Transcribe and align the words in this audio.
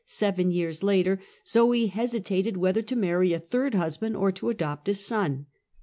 seven 0.07 0.49
years 0.49 0.81
later, 0.81 1.19
Zoe 1.47 1.85
hesitated 1.85 2.57
whether 2.57 2.81
to 2.81 2.95
marry 2.95 3.33
a 3.33 3.39
third 3.39 3.73
f■^ql^^^^ 3.73 3.83
liusband, 3.85 4.19
or 4.19 4.31
to 4.31 4.49
adopt 4.49 4.89
a 4.89 4.95
son. 4.95 5.45